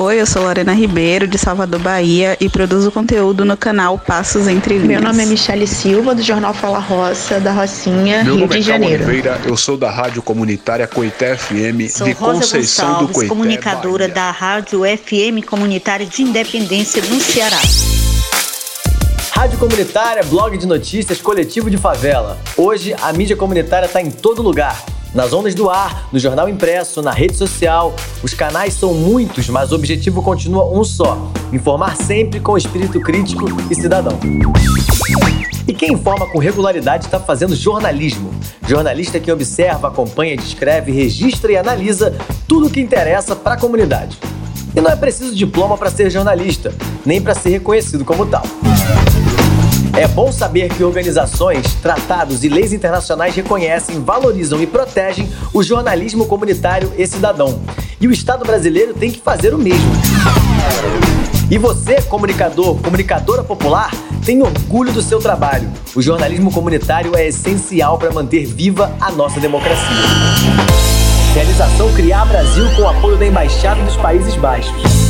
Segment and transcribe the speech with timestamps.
[0.00, 4.74] Oi, eu sou Lorena Ribeiro, de Salvador, Bahia, e produzo conteúdo no canal Passos Entre
[4.74, 4.86] Linhas.
[4.86, 8.58] Meu nome é Michele Silva, do Jornal Fala Roça, da Rocinha, Meu Rio nome de
[8.60, 9.02] é Janeiro.
[9.02, 13.28] Oliveira, eu sou da Rádio Comunitária Coité FM Sou de Rosa Conceição do Gonçalves, Coité,
[13.28, 14.14] comunicadora Bahia.
[14.14, 17.58] da Rádio FM Comunitária de Independência no Ceará.
[19.32, 22.38] Rádio Comunitária, blog de notícias, coletivo de favela.
[22.56, 24.80] Hoje a mídia comunitária está em todo lugar.
[25.18, 27.92] Nas ondas do ar, no jornal impresso, na rede social.
[28.22, 31.18] Os canais são muitos, mas o objetivo continua um só:
[31.52, 34.16] informar sempre com espírito crítico e cidadão.
[35.66, 38.30] E quem informa com regularidade está fazendo jornalismo.
[38.64, 44.16] Jornalista quem observa, acompanha, descreve, registra e analisa tudo o que interessa para a comunidade.
[44.72, 46.72] E não é preciso diploma para ser jornalista,
[47.04, 48.44] nem para ser reconhecido como tal.
[49.98, 56.24] É bom saber que organizações, tratados e leis internacionais reconhecem, valorizam e protegem o jornalismo
[56.24, 57.60] comunitário e cidadão.
[58.00, 59.90] E o Estado brasileiro tem que fazer o mesmo.
[61.50, 63.90] E você, comunicador, comunicadora popular,
[64.24, 65.68] tem orgulho do seu trabalho.
[65.96, 69.84] O jornalismo comunitário é essencial para manter viva a nossa democracia.
[71.34, 75.07] Realização Criar Brasil com apoio da Embaixada dos Países Baixos.